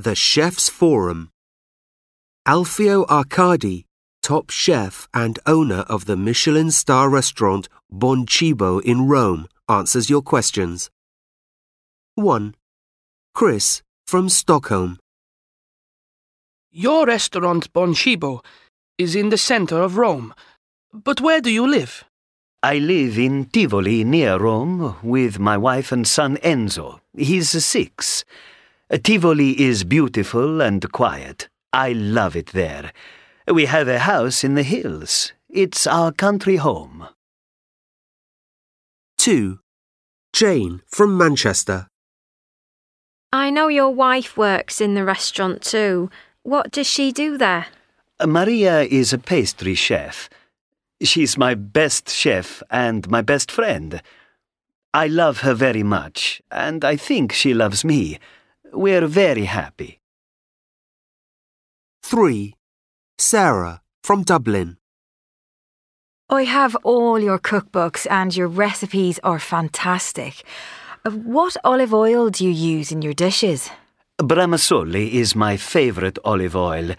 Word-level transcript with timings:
The 0.00 0.14
Chef's 0.14 0.68
Forum. 0.68 1.32
Alfio 2.46 3.04
Arcadi, 3.08 3.86
top 4.22 4.48
chef 4.48 5.08
and 5.12 5.40
owner 5.44 5.80
of 5.88 6.04
the 6.04 6.16
Michelin 6.16 6.70
star 6.70 7.10
restaurant 7.10 7.68
Buon 7.90 8.24
Cibo 8.28 8.78
in 8.78 9.08
Rome, 9.08 9.48
answers 9.68 10.08
your 10.08 10.22
questions. 10.22 10.88
1. 12.14 12.54
Chris 13.34 13.82
from 14.06 14.28
Stockholm. 14.28 15.00
Your 16.70 17.04
restaurant 17.04 17.72
Buon 17.72 17.92
Cibo 17.96 18.40
is 18.98 19.16
in 19.16 19.30
the 19.30 19.36
center 19.36 19.82
of 19.82 19.96
Rome. 19.96 20.32
But 20.92 21.20
where 21.20 21.40
do 21.40 21.50
you 21.50 21.66
live? 21.66 22.04
I 22.62 22.78
live 22.78 23.18
in 23.18 23.46
Tivoli 23.46 24.04
near 24.04 24.38
Rome 24.38 24.94
with 25.02 25.40
my 25.40 25.56
wife 25.56 25.90
and 25.90 26.06
son 26.06 26.36
Enzo. 26.36 27.00
He's 27.16 27.50
six. 27.64 28.24
Tivoli 28.96 29.60
is 29.60 29.84
beautiful 29.84 30.62
and 30.62 30.90
quiet. 30.92 31.48
I 31.74 31.92
love 31.92 32.34
it 32.34 32.48
there. 32.48 32.92
We 33.46 33.66
have 33.66 33.86
a 33.86 33.98
house 33.98 34.42
in 34.42 34.54
the 34.54 34.62
hills. 34.62 35.32
It's 35.50 35.86
our 35.86 36.10
country 36.10 36.56
home. 36.56 37.08
2. 39.18 39.58
Jane 40.32 40.80
from 40.86 41.18
Manchester. 41.18 41.88
I 43.30 43.50
know 43.50 43.68
your 43.68 43.90
wife 43.90 44.38
works 44.38 44.80
in 44.80 44.94
the 44.94 45.04
restaurant 45.04 45.60
too. 45.60 46.08
What 46.42 46.70
does 46.70 46.86
she 46.86 47.12
do 47.12 47.36
there? 47.36 47.66
Maria 48.24 48.82
is 48.82 49.12
a 49.12 49.18
pastry 49.18 49.74
chef. 49.74 50.30
She's 51.02 51.36
my 51.36 51.54
best 51.54 52.08
chef 52.08 52.62
and 52.70 53.08
my 53.10 53.20
best 53.20 53.50
friend. 53.50 54.00
I 54.94 55.08
love 55.08 55.40
her 55.40 55.52
very 55.52 55.82
much, 55.82 56.40
and 56.50 56.84
I 56.84 56.96
think 56.96 57.32
she 57.32 57.52
loves 57.52 57.84
me. 57.84 58.18
We're 58.72 59.06
very 59.06 59.44
happy. 59.46 60.00
3. 62.02 62.54
Sarah 63.18 63.82
from 64.02 64.22
Dublin. 64.22 64.76
I 66.30 66.44
have 66.44 66.76
all 66.82 67.18
your 67.18 67.38
cookbooks 67.38 68.06
and 68.10 68.36
your 68.36 68.48
recipes 68.48 69.18
are 69.24 69.38
fantastic. 69.38 70.42
Uh, 71.04 71.10
What 71.10 71.56
olive 71.64 71.94
oil 71.94 72.30
do 72.30 72.44
you 72.44 72.50
use 72.50 72.92
in 72.92 73.02
your 73.02 73.14
dishes? 73.14 73.70
Bramasole 74.20 75.10
is 75.12 75.34
my 75.34 75.56
favorite 75.56 76.18
olive 76.24 76.56
oil. 76.56 76.94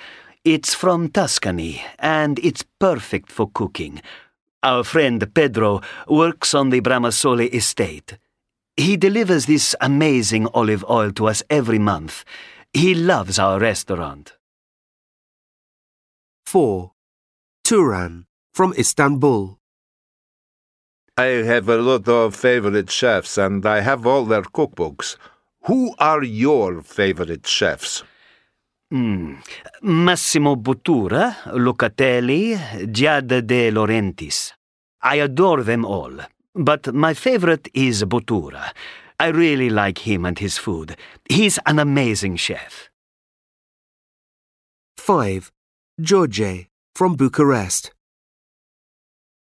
It's 0.45 0.73
from 0.73 1.09
Tuscany, 1.09 1.81
and 1.99 2.39
it's 2.39 2.63
perfect 2.79 3.31
for 3.31 3.49
cooking. 3.53 4.01
Our 4.63 4.83
friend 4.83 5.31
Pedro 5.33 5.81
works 6.07 6.53
on 6.53 6.69
the 6.69 6.81
Bramasole 6.81 7.53
estate. 7.53 8.17
He 8.79 8.95
delivers 8.95 9.45
this 9.45 9.75
amazing 9.81 10.47
olive 10.53 10.85
oil 10.89 11.11
to 11.19 11.27
us 11.27 11.43
every 11.49 11.79
month. 11.79 12.23
He 12.71 12.95
loves 12.95 13.37
our 13.37 13.59
restaurant. 13.59 14.37
4. 16.45 16.93
Turan 17.65 18.25
from 18.53 18.73
Istanbul. 18.79 19.59
I 21.17 21.43
have 21.43 21.67
a 21.67 21.75
lot 21.75 22.07
of 22.07 22.37
favorite 22.37 22.89
chefs 22.89 23.37
and 23.37 23.65
I 23.65 23.81
have 23.81 24.07
all 24.07 24.23
their 24.23 24.43
cookbooks. 24.43 25.17
Who 25.63 25.93
are 25.99 26.23
your 26.23 26.81
favorite 26.81 27.45
chefs? 27.45 28.03
Mm. 28.93 29.43
Massimo 29.81 30.55
Bottura, 30.55 31.35
Locatelli, 31.47 32.55
Giada 32.89 33.41
de 33.45 33.71
Laurentiis. 33.71 34.53
I 35.01 35.15
adore 35.17 35.63
them 35.63 35.83
all, 35.83 36.13
but 36.59 36.93
my 36.93 37.13
favorite 37.13 37.69
is 37.73 38.03
Bottura. 38.03 38.73
I 39.19 39.27
really 39.27 39.69
like 39.69 39.99
him 39.99 40.25
and 40.25 40.37
his 40.37 40.57
food. 40.57 40.97
He's 41.29 41.57
an 41.65 41.79
amazing 41.79 42.35
chef. 42.35 42.89
5. 44.97 45.51
George 46.01 46.67
from 46.95 47.15
Bucharest. 47.15 47.91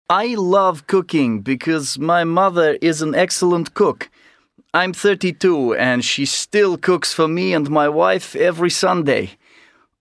I 0.09 0.37
love 0.37 0.87
cooking 0.87 1.41
because 1.41 1.99
my 1.99 2.25
mother 2.25 2.79
is 2.81 3.03
an 3.03 3.15
excellent 3.15 3.75
cook. 3.75 4.09
I'm 4.73 4.93
32 4.93 5.75
and 5.75 6.05
she 6.05 6.25
still 6.25 6.79
cooks 6.79 7.13
for 7.13 7.27
me 7.27 7.53
and 7.53 7.69
my 7.69 7.89
wife 7.89 8.37
every 8.37 8.71
Sunday. 8.71 9.33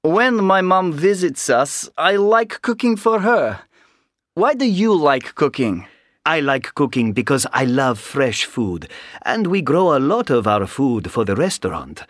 When 0.03 0.43
my 0.43 0.61
mom 0.61 0.93
visits 0.93 1.49
us, 1.49 1.89
I 1.97 2.15
like 2.15 2.61
cooking 2.61 2.95
for 2.95 3.19
her. 3.21 3.61
Why 4.35 4.53
do 4.53 4.65
you 4.65 4.93
like 4.93 5.35
cooking? 5.35 5.87
I 6.27 6.41
like 6.41 6.75
cooking 6.75 7.13
because 7.13 7.47
I 7.53 7.63
love 7.63 7.97
fresh 7.99 8.43
food, 8.43 8.89
and 9.21 9.47
we 9.47 9.61
grow 9.61 9.95
a 9.95 10.05
lot 10.13 10.29
of 10.29 10.45
our 10.45 10.67
food 10.67 11.09
for 11.09 11.23
the 11.23 11.37
restaurant. 11.37 12.03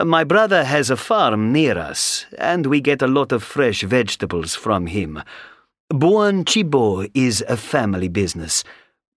My 0.00 0.22
brother 0.22 0.62
has 0.62 0.90
a 0.90 0.96
farm 0.96 1.52
near 1.52 1.76
us, 1.76 2.24
and 2.38 2.66
we 2.66 2.80
get 2.80 3.02
a 3.02 3.08
lot 3.08 3.32
of 3.32 3.42
fresh 3.42 3.82
vegetables 3.82 4.54
from 4.54 4.86
him. 4.86 5.20
Buon 5.90 6.46
Cibo 6.46 7.04
is 7.14 7.44
a 7.48 7.56
family 7.56 8.06
business. 8.06 8.62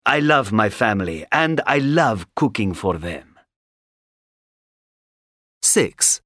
I 0.05 0.19
love 0.19 0.53
my 0.53 0.69
family, 0.69 1.25
and 1.33 1.59
I 1.67 1.79
love 1.79 2.25
cooking 2.37 2.73
for 2.73 2.97
them. 2.97 3.37
6. 5.63 6.21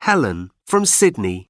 Helen 0.00 0.50
from 0.66 0.84
Sydney. 0.84 1.46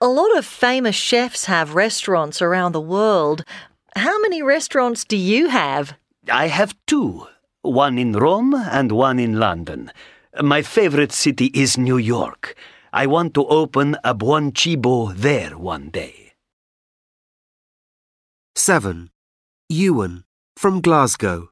A 0.00 0.08
lot 0.08 0.34
of 0.34 0.46
famous 0.46 0.96
chefs 0.96 1.44
have 1.44 1.74
restaurants 1.74 2.40
around 2.40 2.72
the 2.72 2.80
world. 2.80 3.44
How 3.96 4.20
many 4.20 4.42
restaurants 4.42 5.06
do 5.06 5.16
you 5.16 5.48
have? 5.48 5.96
I 6.30 6.48
have 6.48 6.76
two 6.86 7.28
one 7.62 7.98
in 7.98 8.12
Rome 8.12 8.52
and 8.54 8.92
one 8.92 9.18
in 9.18 9.40
London. 9.40 9.90
My 10.42 10.60
favorite 10.60 11.12
city 11.12 11.46
is 11.54 11.78
New 11.78 11.96
York. 11.96 12.54
I 12.92 13.06
want 13.06 13.32
to 13.34 13.46
open 13.46 13.96
a 14.04 14.12
Buon 14.12 14.52
Cibo 14.54 15.12
there 15.12 15.56
one 15.56 15.88
day. 15.88 16.34
7. 18.54 19.08
Ewan 19.70 20.24
from 20.58 20.82
Glasgow. 20.82 21.48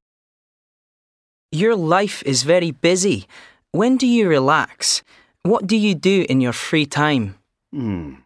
Your 1.51 1.75
life 1.75 2.23
is 2.27 2.43
very 2.43 2.73
busy. 2.73 3.27
When 3.73 3.97
do 3.97 4.07
you 4.07 4.29
relax? 4.29 5.03
What 5.45 5.67
do 5.67 5.79
you 5.79 5.95
do 5.95 6.27
in 6.29 6.43
your 6.43 6.53
free 6.53 6.85
time? 6.85 7.37
Hmm. 7.73 8.17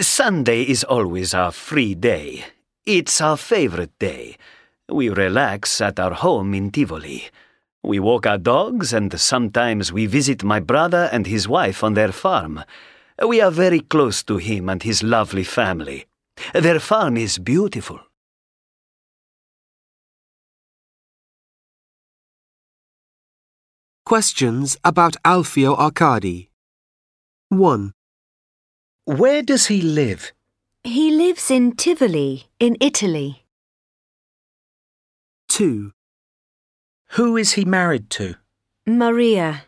Sunday 0.00 0.62
is 0.62 0.82
always 0.82 1.34
our 1.34 1.52
free 1.52 1.94
day. 1.94 2.46
It's 2.86 3.20
our 3.20 3.36
favorite 3.36 3.92
day. 3.98 4.36
We 4.88 5.10
relax 5.10 5.80
at 5.82 6.00
our 6.00 6.14
home 6.14 6.54
in 6.54 6.70
Tivoli. 6.70 7.28
We 7.82 7.98
walk 7.98 8.26
our 8.26 8.38
dogs 8.38 8.94
and 8.94 9.20
sometimes 9.20 9.92
we 9.92 10.06
visit 10.06 10.42
my 10.42 10.60
brother 10.60 11.08
and 11.12 11.26
his 11.26 11.46
wife 11.46 11.84
on 11.84 11.92
their 11.92 12.10
farm. 12.10 12.64
We 13.26 13.42
are 13.42 13.50
very 13.50 13.80
close 13.80 14.22
to 14.24 14.38
him 14.38 14.70
and 14.70 14.82
his 14.82 15.02
lovely 15.02 15.44
family. 15.44 16.06
Their 16.54 16.80
farm 16.80 17.18
is 17.18 17.38
beautiful. 17.38 18.00
Questions 24.06 24.78
about 24.82 25.16
Alfio 25.24 25.76
Arcadi. 25.76 26.48
1. 27.50 27.92
Where 29.04 29.42
does 29.42 29.66
he 29.66 29.82
live? 29.82 30.32
He 30.84 31.10
lives 31.10 31.50
in 31.50 31.76
Tivoli, 31.76 32.46
in 32.58 32.78
Italy. 32.80 33.44
2. 35.48 35.92
Who 37.10 37.36
is 37.36 37.52
he 37.52 37.66
married 37.66 38.08
to? 38.10 38.36
Maria. 38.86 39.64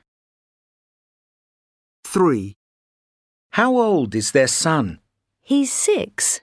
3. 2.04 2.56
How 3.50 3.76
old 3.76 4.14
is 4.14 4.30
their 4.30 4.46
son? 4.46 5.00
He's 5.42 5.70
six. 5.70 6.40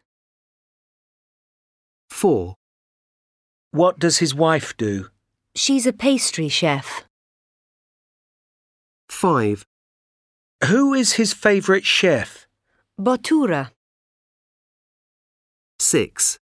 4. 2.11 2.53
What 3.71 3.97
does 3.97 4.19
his 4.19 4.35
wife 4.35 4.77
do? 4.77 5.07
She's 5.55 5.87
a 5.87 5.93
pastry 5.93 6.47
chef. 6.47 7.05
5. 9.09 9.65
Who 10.65 10.93
is 10.93 11.13
his 11.13 11.33
favourite 11.33 11.85
chef? 11.85 12.47
Bottura. 12.99 13.71
6. 15.79 16.39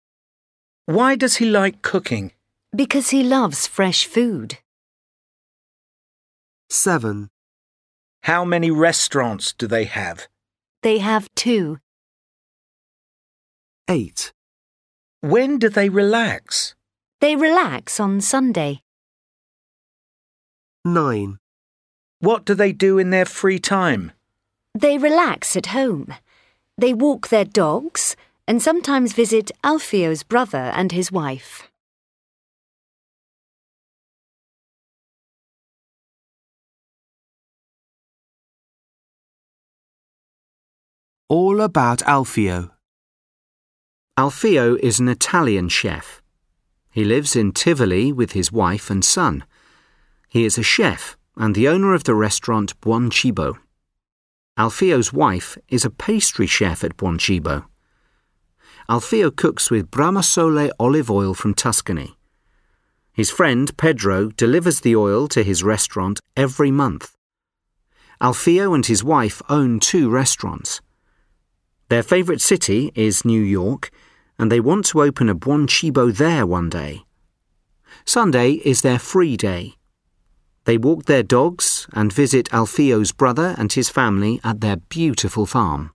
Why 0.86 1.14
does 1.14 1.36
he 1.36 1.44
like 1.48 1.82
cooking? 1.82 2.32
Because 2.74 3.10
he 3.10 3.22
loves 3.22 3.66
fresh 3.66 4.04
food. 4.04 4.58
7. 6.68 7.30
How 8.24 8.44
many 8.44 8.70
restaurants 8.70 9.52
do 9.52 9.66
they 9.68 9.84
have? 9.84 10.26
They 10.82 10.98
have 10.98 11.32
two. 11.34 11.78
8. 13.88 14.32
When 15.20 15.58
do 15.58 15.68
they 15.68 15.88
relax? 15.88 16.74
They 17.20 17.36
relax 17.36 18.00
on 18.00 18.20
Sunday. 18.20 18.82
9. 20.84 21.38
What 22.20 22.44
do 22.44 22.54
they 22.54 22.72
do 22.72 22.98
in 22.98 23.10
their 23.10 23.26
free 23.26 23.58
time? 23.58 24.12
They 24.74 24.98
relax 24.98 25.56
at 25.56 25.66
home. 25.66 26.14
They 26.76 26.94
walk 26.94 27.28
their 27.28 27.44
dogs 27.44 28.16
and 28.50 28.60
sometimes 28.60 29.12
visit 29.12 29.52
Alfio's 29.62 30.24
brother 30.24 30.72
and 30.74 30.90
his 30.90 31.12
wife. 31.12 31.68
All 41.28 41.60
about 41.60 42.00
Alfio. 42.00 42.72
Alfio 44.18 44.74
is 44.80 44.98
an 44.98 45.06
Italian 45.06 45.68
chef. 45.68 46.20
He 46.90 47.04
lives 47.04 47.36
in 47.36 47.52
Tivoli 47.52 48.10
with 48.10 48.32
his 48.32 48.50
wife 48.50 48.90
and 48.90 49.04
son. 49.04 49.44
He 50.28 50.44
is 50.44 50.58
a 50.58 50.64
chef 50.64 51.16
and 51.36 51.54
the 51.54 51.68
owner 51.68 51.94
of 51.94 52.02
the 52.02 52.16
restaurant 52.16 52.74
Buon 52.80 53.12
Cibo. 53.12 53.58
Alfio's 54.58 55.12
wife 55.12 55.56
is 55.68 55.84
a 55.84 55.90
pastry 55.90 56.48
chef 56.48 56.82
at 56.82 56.96
Buon 56.96 57.20
Cibo. 57.20 57.69
Alfio 58.90 59.30
cooks 59.30 59.70
with 59.70 59.88
Bramasole 59.88 60.72
olive 60.80 61.12
oil 61.12 61.32
from 61.32 61.54
Tuscany. 61.54 62.16
His 63.12 63.30
friend 63.30 63.70
Pedro 63.76 64.30
delivers 64.30 64.80
the 64.80 64.96
oil 64.96 65.28
to 65.28 65.44
his 65.44 65.62
restaurant 65.62 66.18
every 66.36 66.72
month. 66.72 67.14
Alfio 68.20 68.74
and 68.74 68.84
his 68.84 69.04
wife 69.04 69.40
own 69.48 69.78
two 69.78 70.10
restaurants. 70.10 70.80
Their 71.88 72.02
favourite 72.02 72.40
city 72.40 72.90
is 72.96 73.24
New 73.24 73.40
York, 73.40 73.92
and 74.40 74.50
they 74.50 74.58
want 74.58 74.86
to 74.86 75.02
open 75.02 75.28
a 75.28 75.36
Buon 75.36 75.68
Cibo 75.68 76.10
there 76.10 76.44
one 76.44 76.68
day. 76.68 77.04
Sunday 78.04 78.54
is 78.64 78.82
their 78.82 78.98
free 78.98 79.36
day. 79.36 79.74
They 80.64 80.78
walk 80.78 81.04
their 81.04 81.22
dogs 81.22 81.86
and 81.92 82.12
visit 82.12 82.48
Alfio's 82.52 83.12
brother 83.12 83.54
and 83.56 83.72
his 83.72 83.88
family 83.88 84.40
at 84.42 84.60
their 84.60 84.78
beautiful 84.78 85.46
farm. 85.46 85.92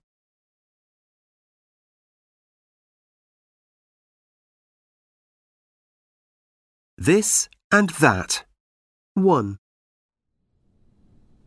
This 6.98 7.50
and 7.70 7.90
that. 8.00 8.44
1. 9.12 9.58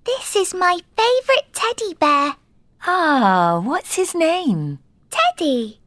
This 0.05 0.35
is 0.35 0.53
my 0.53 0.79
favourite 0.95 1.51
teddy 1.53 1.95
bear. 1.95 2.35
Ah, 2.85 3.59
what's 3.63 3.95
his 3.95 4.13
name? 4.13 4.77
Teddy. 5.09 5.79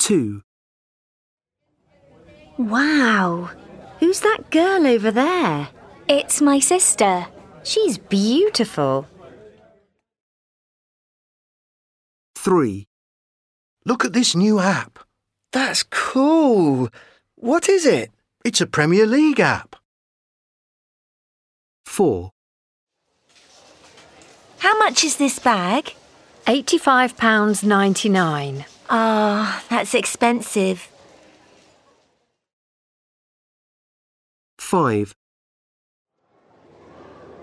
2. 0.00 0.42
Wow. 2.58 3.50
Who's 4.00 4.18
that 4.20 4.50
girl 4.50 4.88
over 4.88 5.12
there? 5.12 5.68
It's 6.08 6.40
my 6.40 6.58
sister. 6.58 7.28
She's 7.62 7.96
beautiful. 7.96 9.06
3. 12.34 12.88
Look 13.86 14.04
at 14.04 14.12
this 14.12 14.34
new 14.34 14.58
app. 14.58 14.98
That's 15.54 15.84
cool. 15.84 16.90
What 17.36 17.68
is 17.68 17.86
it? 17.86 18.10
It's 18.44 18.60
a 18.60 18.66
Premier 18.66 19.06
League 19.06 19.38
app. 19.38 19.76
4. 21.86 22.32
How 24.58 24.76
much 24.78 25.04
is 25.04 25.16
this 25.16 25.38
bag? 25.38 25.94
£85.99. 26.48 28.64
Ah, 28.90 29.62
that's 29.70 29.94
expensive. 29.94 30.88
5. 34.58 35.14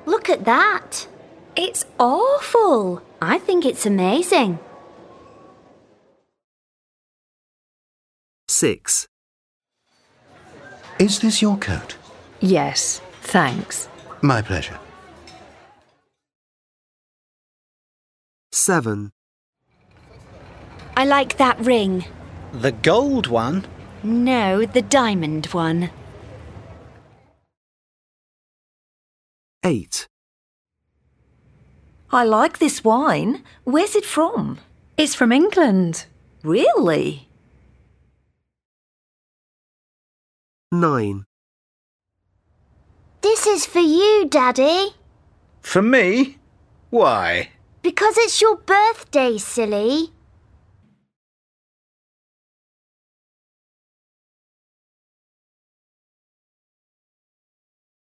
Look 0.06 0.30
at 0.30 0.44
that. 0.44 1.08
It's 1.56 1.86
awful. 1.98 3.02
I 3.22 3.38
think 3.38 3.66
it's 3.66 3.86
amazing. 3.86 4.60
6. 8.62 9.08
Is 11.00 11.18
this 11.18 11.42
your 11.42 11.58
coat? 11.58 11.98
Yes, 12.42 13.02
thanks. 13.22 13.90
My 14.22 14.44
pleasure. 14.44 14.78
7. 18.52 19.10
I 20.96 21.06
like 21.06 21.38
that 21.38 21.60
ring. 21.60 22.06
The 22.54 22.72
gold 22.72 23.26
one? 23.26 23.66
No, 24.04 24.64
the 24.64 24.84
diamond 24.84 25.48
one. 25.48 25.90
8. 29.64 30.08
I 32.12 32.24
like 32.26 32.60
this 32.60 32.84
wine. 32.84 33.44
Where's 33.64 33.96
it 33.96 34.06
from? 34.06 34.60
It's 34.98 35.16
from 35.16 35.32
England. 35.32 36.06
Really? 36.44 37.31
9. 40.74 41.26
This 43.22 43.46
is 43.46 43.66
for 43.66 43.80
you, 43.80 44.26
Daddy. 44.30 44.96
For 45.60 45.82
me? 45.82 46.38
Why? 46.90 47.50
Because 47.82 48.18
it's 48.18 48.40
your 48.40 48.56
birthday, 48.56 49.38
silly. 49.38 50.14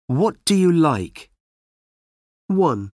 What 0.07 0.37
do 0.45 0.55
you 0.55 0.71
like? 0.71 1.31
1. 2.47 2.91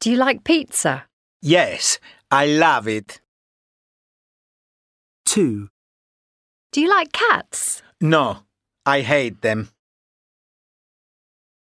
Do 0.00 0.10
you 0.10 0.16
like 0.16 0.42
pizza? 0.42 1.04
Yes, 1.40 2.00
I 2.32 2.46
love 2.46 2.88
it. 2.88 3.20
2. 5.26 5.68
Do 6.72 6.80
you 6.80 6.88
like 6.88 7.12
cats? 7.12 7.82
No, 8.00 8.44
I 8.86 9.00
hate 9.00 9.42
them. 9.42 9.70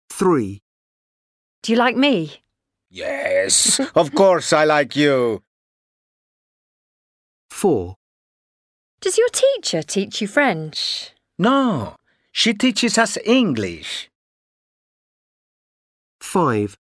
3. 0.10 0.62
Do 1.62 1.72
you 1.72 1.78
like 1.78 1.96
me? 1.96 2.42
Yes, 2.90 3.80
of 3.96 4.16
course 4.16 4.54
I 4.54 4.64
like 4.66 4.96
you. 4.96 5.44
4. 7.52 7.96
Does 9.02 9.18
your 9.18 9.30
teacher 9.30 9.84
teach 9.84 10.22
you 10.22 10.28
French? 10.28 11.12
No, 11.38 11.96
she 12.32 12.56
teaches 12.56 12.98
us 12.98 13.18
English. 13.24 14.10
5. 16.22 16.76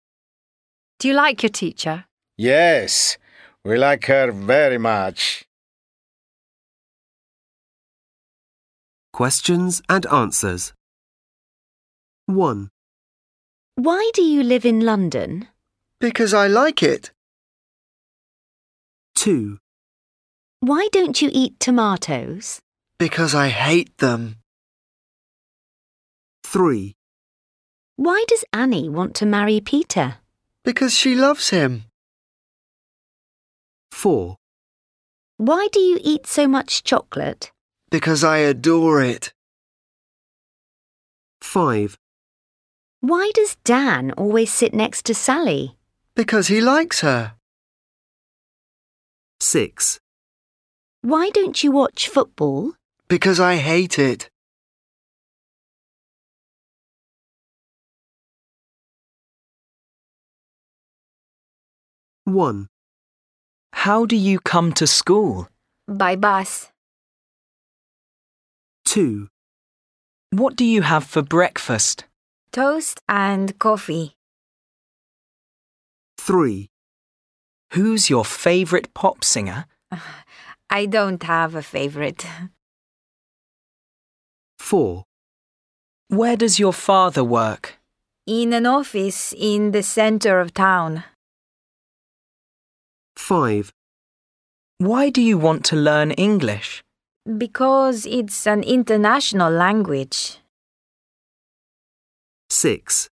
Do 1.00 1.08
you 1.08 1.14
like 1.14 1.42
your 1.42 1.50
teacher? 1.50 2.04
Yes, 2.36 3.18
we 3.64 3.76
like 3.76 4.04
her 4.06 4.30
very 4.30 4.78
much. 4.78 5.44
Questions 9.14 9.80
and 9.88 10.06
answers. 10.06 10.72
1. 12.26 12.68
Why 13.76 14.10
do 14.12 14.22
you 14.22 14.42
live 14.42 14.64
in 14.64 14.80
London? 14.80 15.46
Because 16.00 16.34
I 16.34 16.48
like 16.48 16.82
it. 16.82 17.12
2. 19.14 19.58
Why 20.58 20.88
don't 20.90 21.22
you 21.22 21.30
eat 21.32 21.60
tomatoes? 21.60 22.58
Because 22.98 23.36
I 23.36 23.50
hate 23.50 23.96
them. 23.98 24.38
3. 26.42 26.96
Why 27.94 28.24
does 28.26 28.44
Annie 28.52 28.88
want 28.88 29.14
to 29.14 29.26
marry 29.26 29.60
Peter? 29.60 30.16
Because 30.64 30.92
she 30.92 31.14
loves 31.14 31.50
him. 31.50 31.84
4. 33.92 34.34
Why 35.36 35.68
do 35.70 35.78
you 35.78 36.00
eat 36.02 36.26
so 36.26 36.48
much 36.48 36.82
chocolate? 36.82 37.52
Because 37.94 38.24
I 38.24 38.38
adore 38.38 39.00
it. 39.00 39.32
5. 41.42 41.96
Why 42.98 43.30
does 43.34 43.54
Dan 43.62 44.10
always 44.18 44.52
sit 44.52 44.74
next 44.74 45.06
to 45.06 45.14
Sally? 45.14 45.76
Because 46.16 46.48
he 46.48 46.60
likes 46.60 47.02
her. 47.02 47.34
6. 49.38 50.00
Why 51.02 51.30
don't 51.30 51.62
you 51.62 51.70
watch 51.70 52.08
football? 52.08 52.72
Because 53.06 53.38
I 53.38 53.58
hate 53.58 53.96
it. 53.96 54.28
One. 62.24 62.66
How 63.72 64.04
do 64.04 64.16
you 64.16 64.40
come 64.40 64.72
to 64.72 64.88
school? 64.88 65.48
By 65.86 66.16
bus. 66.16 66.73
2. 68.84 69.28
What 70.30 70.56
do 70.56 70.64
you 70.64 70.82
have 70.82 71.04
for 71.04 71.22
breakfast? 71.22 72.04
Toast 72.52 73.00
and 73.08 73.58
coffee. 73.58 74.16
3. 76.18 76.68
Who's 77.72 78.08
your 78.08 78.24
favourite 78.24 78.94
pop 78.94 79.24
singer? 79.24 79.66
I 80.70 80.86
don't 80.86 81.22
have 81.22 81.54
a 81.54 81.62
favorite. 81.62 82.26
4. 84.58 85.04
Where 86.08 86.36
does 86.36 86.58
your 86.58 86.72
father 86.72 87.24
work? 87.24 87.78
In 88.26 88.52
an 88.52 88.66
office 88.66 89.34
in 89.36 89.72
the 89.72 89.82
center 89.82 90.40
of 90.40 90.54
town. 90.54 91.04
5. 93.16 93.72
Why 94.78 95.10
do 95.10 95.20
you 95.20 95.38
want 95.38 95.64
to 95.66 95.76
learn 95.76 96.10
English? 96.12 96.82
Because 97.24 98.04
it's 98.04 98.46
an 98.46 98.62
international 98.62 99.50
language. 99.50 100.38
6. 102.50 103.08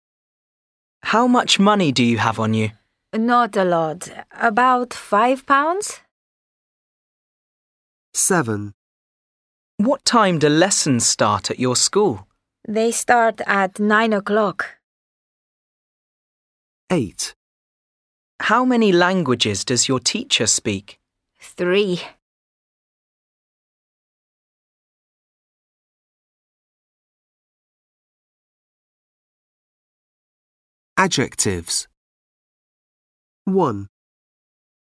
How 1.04 1.28
much 1.28 1.60
money 1.60 1.94
do 1.94 2.04
you 2.04 2.18
have 2.18 2.38
on 2.38 2.54
you? 2.54 2.72
Not 3.14 3.56
a 3.56 3.64
lot. 3.64 4.10
About 4.40 4.94
five 4.94 5.46
pounds? 5.46 6.02
7. 8.14 8.74
What 9.78 10.04
time 10.04 10.40
do 10.40 10.50
lessons 10.50 11.06
start 11.06 11.50
at 11.50 11.60
your 11.60 11.78
school? 11.78 12.28
They 12.68 12.92
start 12.92 13.42
at 13.48 13.80
nine 13.80 14.14
o'clock. 14.14 14.78
8. 16.92 17.34
How 18.42 18.66
many 18.66 18.92
languages 18.92 19.64
does 19.64 19.88
your 19.88 20.00
teacher 20.00 20.48
speak? 20.48 21.00
Three. 21.40 22.02
Adjectives 31.02 31.88
1. 33.46 33.88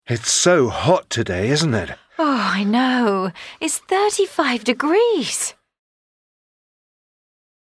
It's 0.05 0.29
so 0.31 0.69
hot 0.69 1.09
today, 1.09 1.49
isn't 1.49 1.73
it? 1.73 1.89
Oh, 2.19 2.51
I 2.53 2.63
know. 2.63 3.31
It's 3.59 3.79
35 3.79 4.63
degrees. 4.63 5.55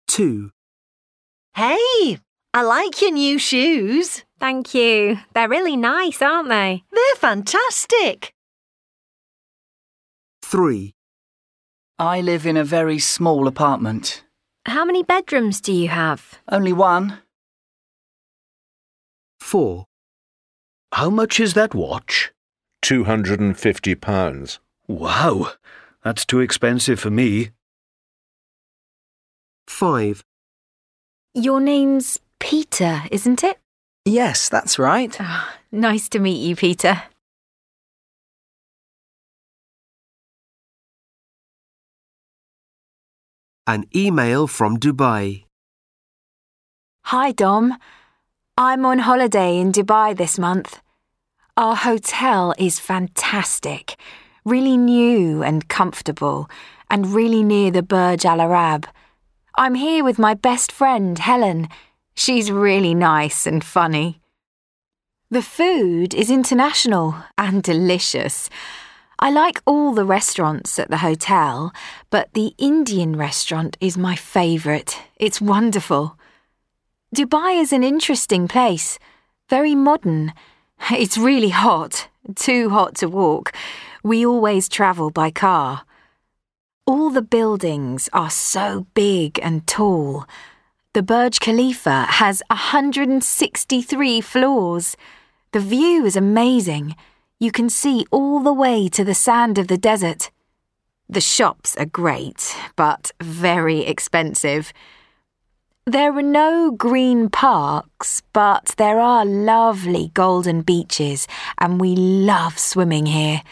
2. 0.09 0.51
Hey, 1.55 2.19
I 2.53 2.63
like 2.63 3.01
your 3.01 3.13
new 3.13 3.39
shoes. 3.39 4.23
Thank 4.39 4.75
you. 4.75 5.17
They're 5.33 5.49
really 5.49 5.79
nice, 5.79 6.21
aren't 6.21 6.51
they? 6.51 6.85
They're 6.93 7.17
fantastic. 7.17 8.35
3. 10.43 10.93
I 11.99 12.21
live 12.21 12.45
in 12.45 12.59
a 12.59 12.65
very 12.65 12.99
small 12.99 13.49
apartment. 13.49 14.25
How 14.67 14.85
many 14.85 15.03
bedrooms 15.03 15.63
do 15.63 15.73
you 15.73 15.89
have? 15.89 16.39
Only 16.51 16.75
one. 16.75 17.23
4. 19.47 19.87
How 20.91 21.09
much 21.09 21.39
is 21.39 21.55
that 21.55 21.73
watch? 21.73 22.33
£250. 22.83 24.59
Wow, 24.89 25.53
that's 26.03 26.25
too 26.27 26.41
expensive 26.41 26.99
for 26.99 27.11
me. 27.11 27.51
5. 29.69 30.25
Your 31.35 31.61
name's 31.61 32.19
Peter, 32.41 33.05
isn't 33.13 33.45
it? 33.45 33.59
Yes, 34.05 34.49
that's 34.49 34.81
right. 34.81 35.17
Oh, 35.21 35.49
nice 35.71 36.09
to 36.09 36.19
meet 36.19 36.45
you, 36.45 36.57
Peter. 36.57 37.05
An 43.69 43.85
email 43.95 44.49
from 44.49 44.77
Dubai. 44.77 45.45
Hi, 47.05 47.31
Dom. 47.31 47.79
I'm 48.59 48.87
on 48.87 49.01
holiday 49.01 49.59
in 49.59 49.71
Dubai 49.71 50.17
this 50.17 50.39
month. 50.39 50.81
Our 51.59 51.77
hotel 51.77 52.55
is 52.57 52.81
fantastic, 52.81 53.97
really 54.47 54.79
new 54.79 55.43
and 55.43 55.69
comfortable, 55.69 56.49
and 56.89 57.13
really 57.15 57.43
near 57.43 57.71
the 57.71 57.83
Burj 57.83 58.25
Al 58.25 58.41
Arab. 58.41 58.87
I'm 59.59 59.75
here 59.75 60.03
with 60.03 60.19
my 60.19 60.33
best 60.33 60.73
friend, 60.73 61.19
Helen. 61.19 61.69
She's 62.15 62.51
really 62.51 62.95
nice 62.95 63.47
and 63.47 63.63
funny. 63.63 64.23
The 65.31 65.43
food 65.43 66.15
is 66.15 66.31
international 66.31 67.15
and 67.37 67.63
delicious. 67.63 68.49
I 69.19 69.31
like 69.33 69.61
all 69.67 69.93
the 69.93 70.07
restaurants 70.07 70.79
at 70.79 70.89
the 70.89 71.05
hotel, 71.05 71.75
but 72.09 72.33
the 72.33 72.55
Indian 72.57 73.17
restaurant 73.17 73.77
is 73.83 73.99
my 73.99 74.17
favourite. 74.17 74.99
It's 75.17 75.43
wonderful. 75.43 76.17
Dubai 77.15 77.61
is 77.61 77.73
an 77.73 77.85
interesting 77.85 78.49
place, 78.49 78.99
very 79.49 79.77
modern. 79.77 80.33
It's 80.91 81.17
really 81.17 81.51
hot, 81.51 82.09
too 82.35 82.71
hot 82.71 82.97
to 82.97 83.07
walk. 83.07 83.53
We 84.03 84.27
always 84.27 84.69
travel 84.69 85.11
by 85.11 85.31
car. 85.31 85.85
All 86.85 87.11
the 87.11 87.23
buildings 87.23 88.09
are 88.13 88.31
so 88.31 88.87
big 88.95 89.39
and 89.41 89.67
tall. 89.69 90.27
The 90.95 91.03
Burj 91.03 91.39
Khalifa 91.39 92.07
has 92.09 92.43
163 92.51 94.21
floors. 94.21 94.97
The 95.53 95.61
view 95.61 96.05
is 96.05 96.17
amazing. 96.17 96.97
You 97.39 97.53
can 97.53 97.71
see 97.71 98.05
all 98.11 98.41
the 98.41 98.53
way 98.53 98.89
to 98.89 99.05
the 99.05 99.15
sand 99.15 99.59
of 99.59 99.69
the 99.69 99.79
desert. 99.79 100.31
The 101.09 101.21
shops 101.21 101.77
are 101.77 101.87
great, 101.87 102.57
but 102.75 103.13
very 103.21 103.81
expensive. 103.87 104.73
There 105.89 106.19
are 106.19 106.21
no 106.21 106.73
green 106.73 107.31
parks, 107.31 108.21
but 108.33 108.75
there 108.77 108.99
are 108.99 109.25
lovely 109.25 110.11
golden 110.15 110.63
beaches, 110.63 111.29
and 111.59 111.81
we 111.81 111.95
love 111.95 112.59
swimming 112.59 113.07
here. 113.07 113.43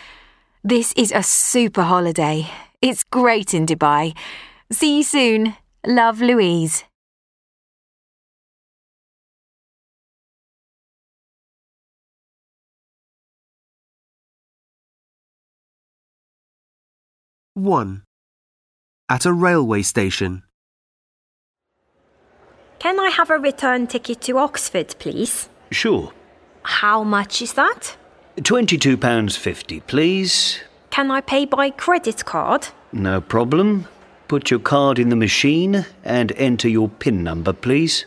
This 0.65 0.93
is 0.97 1.13
a 1.13 1.23
super 1.23 1.83
holiday. 1.83 2.51
It's 2.83 3.05
great 3.05 3.55
in 3.55 3.67
Dubai. 3.67 4.17
See 4.73 4.97
you 4.97 5.05
soon. 5.05 5.55
Love, 5.87 6.21
Louise. 6.21 6.83
One. 17.55 18.03
At 19.09 19.25
a 19.25 19.33
railway 19.33 19.83
station. 19.83 20.43
Can 22.85 23.01
I 23.01 23.09
have 23.09 23.31
a 23.31 23.39
return 23.39 23.87
ticket 23.87 24.21
to 24.27 24.37
Oxford, 24.37 24.95
please? 24.99 25.49
Sure. 25.71 26.13
How 26.65 27.03
much 27.03 27.41
is 27.41 27.55
that? 27.55 27.97
£22.50, 28.37 29.87
please. 29.87 30.61
Can 30.91 31.11
I 31.11 31.23
pay 31.23 31.47
by 31.47 31.71
credit 31.71 32.27
card? 32.27 32.69
No 32.93 33.23
problem. 33.23 33.87
Put 34.29 34.51
your 34.51 34.61
card 34.61 34.99
in 34.99 35.09
the 35.09 35.17
machine 35.17 35.87
and 36.05 36.33
enter 36.33 36.69
your 36.69 36.91
PIN 36.91 37.23
number, 37.23 37.55
please. 37.55 38.05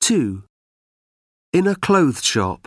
2. 0.00 0.42
In 1.52 1.68
a 1.68 1.76
clothes 1.76 2.24
shop. 2.24 2.66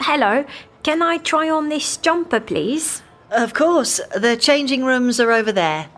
Hello, 0.00 0.46
can 0.82 1.02
I 1.02 1.18
try 1.18 1.50
on 1.50 1.68
this 1.68 1.98
jumper, 1.98 2.40
please? 2.40 3.02
Of 3.32 3.54
course, 3.54 3.98
the 4.14 4.36
changing 4.36 4.84
rooms 4.84 5.18
are 5.18 5.32
over 5.32 5.52
there. 5.52 5.88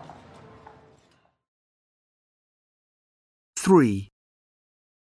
3. 3.57 4.09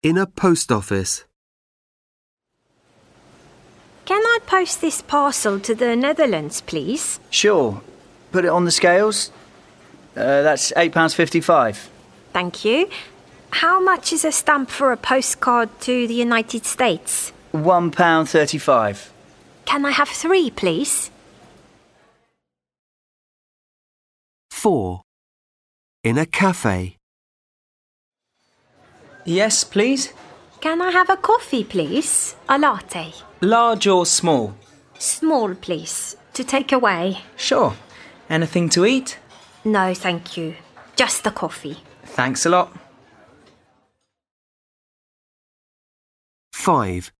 In 0.03 0.19
a 0.19 0.27
post 0.27 0.73
office. 0.73 1.25
Can 4.07 4.21
I 4.23 4.39
post 4.47 4.81
this 4.81 5.03
parcel 5.03 5.61
to 5.61 5.75
the 5.75 5.95
Netherlands, 5.95 6.63
please? 6.63 7.21
Sure. 7.31 7.81
Put 8.33 8.45
it 8.45 8.49
on 8.49 8.65
the 8.65 8.71
scales. 8.71 9.31
Uh, 10.17 10.43
that's 10.43 10.73
£8.55. 10.73 11.89
Thank 12.33 12.65
you. 12.65 12.89
How 13.51 13.81
much 13.81 14.13
is 14.13 14.25
a 14.25 14.33
stamp 14.33 14.71
for 14.71 14.91
a 14.91 14.97
postcard 14.97 15.69
to 15.83 16.09
the 16.09 16.15
United 16.15 16.65
States? 16.65 17.33
£1.35. 17.53 19.11
Can 19.65 19.87
I 19.87 19.91
have 19.93 20.09
three, 20.09 20.51
please? 20.51 21.11
4. 24.67 25.01
In 26.03 26.19
a 26.19 26.27
cafe. 26.27 26.97
Yes, 29.25 29.63
please. 29.63 30.13
Can 30.61 30.83
I 30.83 30.91
have 30.91 31.09
a 31.09 31.17
coffee, 31.17 31.63
please? 31.63 32.35
A 32.49 32.59
latte. 32.59 33.15
Large 33.41 33.87
or 33.87 34.05
small? 34.05 34.57
Small, 34.99 35.55
please. 35.55 36.17
To 36.33 36.43
take 36.43 36.73
away. 36.73 37.19
Sure. 37.37 37.77
Anything 38.29 38.69
to 38.71 38.85
eat? 38.85 39.19
No, 39.65 39.95
thank 39.95 40.37
you. 40.37 40.57
Just 40.97 41.23
the 41.23 41.31
coffee. 41.31 41.77
Thanks 42.03 42.45
a 42.45 42.49
lot. 42.49 42.77
5. 46.55 47.13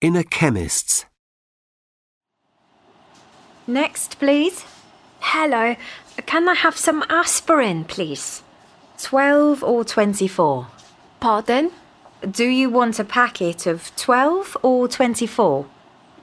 In 0.00 0.16
a 0.16 0.24
chemist's. 0.24 1.06
Next, 3.68 4.18
please. 4.18 4.64
Hello. 5.20 5.76
Can 6.26 6.48
I 6.48 6.54
have 6.54 6.76
some 6.76 7.04
aspirin, 7.08 7.84
please? 7.84 8.42
12 8.98 9.62
or 9.62 9.84
24? 9.84 10.66
Pardon? 11.20 11.70
Do 12.28 12.44
you 12.44 12.68
want 12.68 12.98
a 12.98 13.04
packet 13.04 13.66
of 13.66 13.94
12 13.96 14.56
or 14.62 14.88
24? 14.88 15.66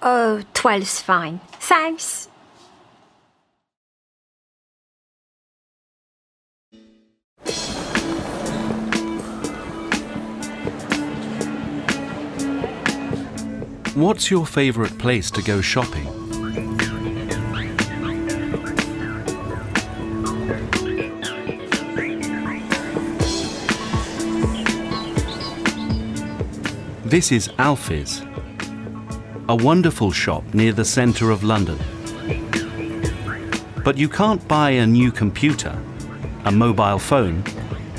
Oh, 0.02 0.44
12's 0.54 1.02
fine. 1.02 1.40
Thanks. 1.54 2.28
What's 13.96 14.30
your 14.30 14.46
favourite 14.46 14.96
place 15.00 15.32
to 15.32 15.42
go 15.42 15.60
shopping? 15.62 16.17
This 27.18 27.32
is 27.32 27.50
Alfie's, 27.58 28.22
a 29.50 29.56
wonderful 29.56 30.12
shop 30.12 30.44
near 30.54 30.72
the 30.72 30.86
centre 30.86 31.32
of 31.32 31.44
London. 31.44 31.80
But 33.84 33.98
you 33.98 34.08
can't 34.08 34.48
buy 34.48 34.70
a 34.70 34.86
new 34.86 35.12
computer, 35.12 35.76
a 36.46 36.52
mobile 36.52 37.00
phone, 37.00 37.44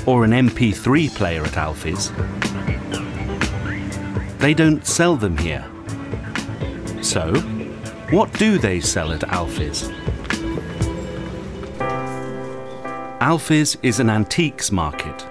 or 0.05 0.23
an 0.23 0.31
MP3 0.31 1.13
player 1.13 1.43
at 1.43 1.57
Alfie's. 1.57 2.13
They 4.37 4.53
don't 4.53 4.87
sell 4.87 5.17
them 5.17 5.37
here. 5.37 5.65
So, 7.01 7.35
what 8.11 8.31
do 8.39 8.57
they 8.57 8.79
sell 8.79 9.11
at 9.11 9.25
Alfie's? 9.25 9.89
Alfie's 13.19 13.75
is 13.83 13.99
an 13.99 14.09
antiques 14.09 14.71
market. 14.71 15.28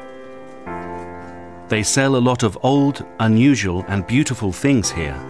They 1.68 1.82
sell 1.82 2.16
a 2.16 2.18
lot 2.18 2.42
of 2.44 2.56
old, 2.62 3.04
unusual, 3.20 3.84
and 3.88 4.06
beautiful 4.06 4.52
things 4.52 4.90
here. 4.90 5.20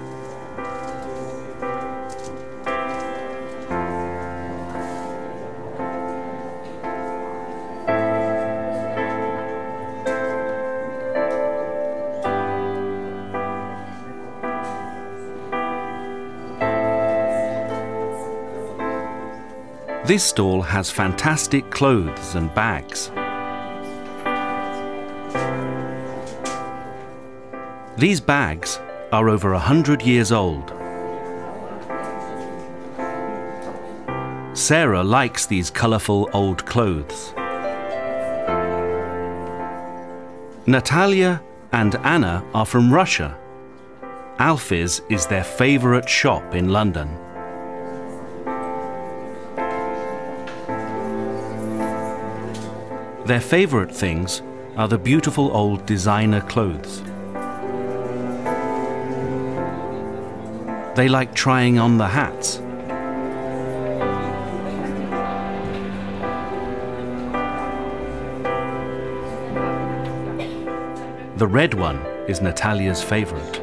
This 20.07 20.25
stall 20.25 20.63
has 20.63 20.91
fantastic 20.91 21.69
clothes 21.71 22.35
and 22.37 22.55
bags. 22.55 23.11
These 27.99 28.21
bags 28.21 28.79
are 29.11 29.29
over 29.29 29.55
a 29.55 29.59
hundred 29.59 30.03
years 30.03 30.31
old. 30.31 30.69
Sarah 34.57 35.03
likes 35.03 35.47
these 35.47 35.69
colourful 35.69 36.31
old 36.33 36.65
clothes. 36.65 37.35
Natalia 40.69 41.43
and 41.73 41.97
Anna 41.97 42.45
are 42.55 42.67
from 42.67 42.95
Russia. 42.95 43.37
Alfie's 44.39 45.03
is 45.09 45.27
their 45.27 45.43
favourite 45.43 46.09
shop 46.09 46.55
in 46.55 46.69
London. 46.69 47.09
Their 53.27 53.41
favourite 53.41 53.93
things 53.93 54.41
are 54.77 54.87
the 54.87 54.99
beautiful 54.99 55.51
old 55.51 55.85
designer 55.85 56.43
clothes. 56.43 57.03
They 60.99 61.09
like 61.09 61.33
trying 61.33 61.79
on 61.79 61.97
the 61.97 62.09
hats. 62.09 62.57
The 71.37 71.47
red 71.47 71.75
one 71.75 71.99
is 72.27 72.41
Natalia's 72.41 73.01
favourite. 73.01 73.63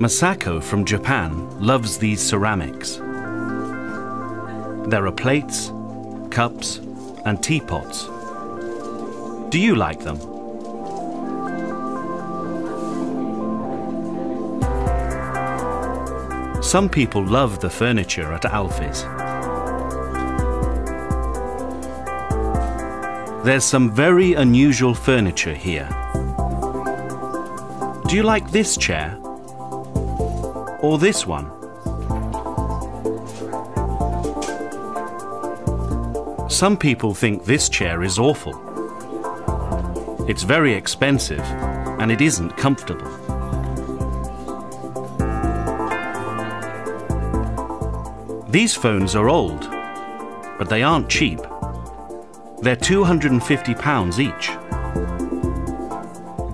Masako 0.00 0.60
from 0.60 0.84
Japan 0.84 1.48
loves 1.60 1.98
these 1.98 2.20
ceramics. 2.20 3.00
There 4.92 5.06
are 5.06 5.10
plates, 5.10 5.72
cups, 6.28 6.76
and 7.24 7.42
teapots. 7.42 8.04
Do 9.48 9.58
you 9.58 9.74
like 9.74 10.00
them? 10.00 10.20
Some 16.62 16.90
people 16.90 17.24
love 17.24 17.60
the 17.60 17.70
furniture 17.70 18.34
at 18.34 18.44
Alfie's. 18.44 19.04
There's 23.46 23.64
some 23.64 23.90
very 23.90 24.34
unusual 24.34 24.94
furniture 24.94 25.54
here. 25.54 25.88
Do 28.08 28.14
you 28.14 28.24
like 28.24 28.50
this 28.50 28.76
chair? 28.76 29.18
Or 30.82 30.98
this 30.98 31.26
one? 31.26 31.61
Some 36.62 36.76
people 36.76 37.12
think 37.12 37.44
this 37.44 37.68
chair 37.68 38.04
is 38.04 38.20
awful. 38.20 38.54
It's 40.28 40.44
very 40.44 40.72
expensive 40.74 41.40
and 41.98 42.12
it 42.12 42.20
isn't 42.20 42.56
comfortable. 42.56 43.10
These 48.48 48.76
phones 48.76 49.16
are 49.16 49.28
old, 49.28 49.62
but 50.56 50.68
they 50.68 50.84
aren't 50.84 51.08
cheap. 51.08 51.40
They're 52.60 52.76
£250 52.76 54.18
each. 54.20 54.52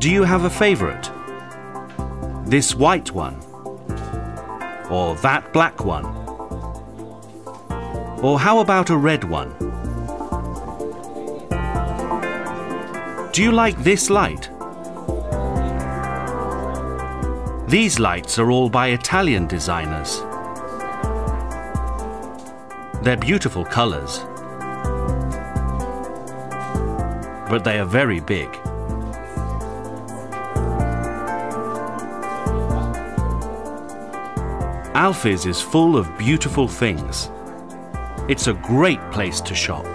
Do 0.01 0.11
you 0.11 0.23
have 0.23 0.45
a 0.45 0.51
favourite? 0.51 1.11
This 2.47 2.75
white 2.75 3.11
one? 3.11 3.39
Or 4.89 5.17
that 5.17 5.53
black 5.53 5.85
one? 5.85 6.07
Or 8.23 8.39
how 8.39 8.61
about 8.61 8.89
a 8.89 8.97
red 8.97 9.25
one? 9.25 9.68
Do 13.39 13.45
you 13.45 13.53
like 13.53 13.79
this 13.85 14.11
light? 14.11 14.51
These 17.71 18.01
lights 18.01 18.37
are 18.37 18.51
all 18.51 18.69
by 18.69 18.89
Italian 18.89 19.47
designers. 19.47 20.19
They're 23.05 23.17
beautiful 23.17 23.65
colours. 23.65 24.19
But 27.49 27.63
they 27.63 27.79
are 27.79 27.87
very 27.87 28.19
big. 28.19 28.49
Alfie's 34.97 35.47
is 35.47 35.63
full 35.63 35.97
of 35.97 36.19
beautiful 36.19 36.67
things. 36.67 37.31
It's 38.29 38.49
a 38.49 38.55
great 38.55 39.01
place 39.13 39.41
to 39.43 39.55
shop. 39.55 39.87